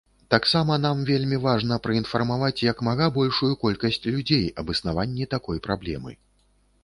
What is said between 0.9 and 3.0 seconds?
вельмі важна праінфармаваць як